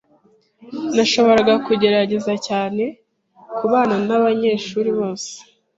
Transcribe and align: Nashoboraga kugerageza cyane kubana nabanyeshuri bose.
Nashoboraga 0.95 1.53
kugerageza 1.65 2.33
cyane 2.47 2.83
kubana 3.57 3.95
nabanyeshuri 4.07 4.89
bose. 4.99 5.31